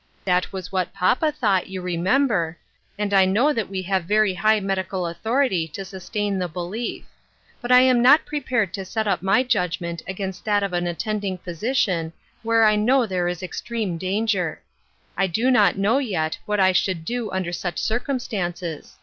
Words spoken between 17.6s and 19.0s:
circumstances.